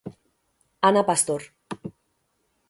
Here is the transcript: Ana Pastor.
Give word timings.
Ana 0.89 1.03
Pastor. 1.09 1.41